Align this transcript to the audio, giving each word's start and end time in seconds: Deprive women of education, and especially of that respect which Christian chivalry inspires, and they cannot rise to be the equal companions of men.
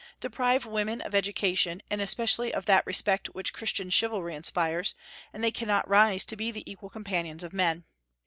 Deprive 0.19 0.65
women 0.65 0.99
of 0.99 1.13
education, 1.13 1.79
and 1.91 2.01
especially 2.01 2.51
of 2.51 2.65
that 2.65 2.83
respect 2.87 3.35
which 3.35 3.53
Christian 3.53 3.91
chivalry 3.91 4.33
inspires, 4.33 4.95
and 5.31 5.43
they 5.43 5.51
cannot 5.51 5.87
rise 5.87 6.25
to 6.25 6.35
be 6.35 6.49
the 6.49 6.63
equal 6.65 6.89
companions 6.89 7.43
of 7.43 7.53
men. 7.53 7.85